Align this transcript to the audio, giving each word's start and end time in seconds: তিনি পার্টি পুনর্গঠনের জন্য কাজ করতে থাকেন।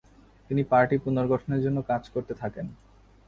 তিনি 0.49 0.61
পার্টি 0.63 0.95
পুনর্গঠনের 0.97 1.61
জন্য 1.61 1.77
কাজ 1.81 2.03
করতে 2.09 2.33
থাকেন। 2.33 2.65